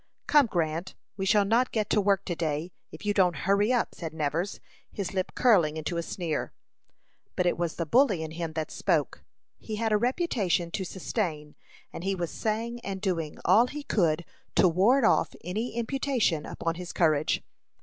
"Come, 0.25 0.47
Grant, 0.47 0.95
we 1.15 1.27
shall 1.27 1.45
not 1.45 1.71
get 1.71 1.87
to 1.91 2.01
work 2.01 2.25
to 2.25 2.35
day, 2.35 2.71
if 2.91 3.05
you 3.05 3.13
don't 3.13 3.35
hurry 3.45 3.71
up," 3.71 3.93
said 3.93 4.15
Nevers, 4.15 4.59
his 4.91 5.13
lip 5.13 5.33
curling 5.35 5.77
into 5.77 5.95
a 5.97 6.01
sneer. 6.01 6.53
But 7.35 7.45
it 7.45 7.55
was 7.55 7.75
the 7.75 7.85
bully 7.85 8.23
in 8.23 8.31
him 8.31 8.53
that 8.53 8.71
spoke. 8.71 9.23
He 9.59 9.75
had 9.75 9.91
a 9.91 9.97
reputation 9.97 10.71
to 10.71 10.83
sustain, 10.85 11.53
and 11.93 12.03
he 12.03 12.15
was 12.15 12.31
saying 12.31 12.79
and 12.79 12.99
doing 12.99 13.37
all 13.45 13.67
he 13.67 13.83
could 13.83 14.25
to 14.55 14.67
ward 14.67 15.05
off 15.05 15.35
any 15.43 15.75
imputation 15.75 16.47
upon 16.47 16.73
his 16.81 16.93
courage. 16.93 17.43